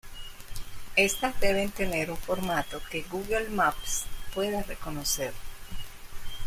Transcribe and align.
Estas 0.95 1.39
deben 1.39 1.69
tener 1.69 2.09
un 2.09 2.17
formato 2.17 2.81
que 2.89 3.03
Google 3.03 3.49
Maps 3.49 4.05
pueda 4.33 4.63
reconocer. 4.63 5.31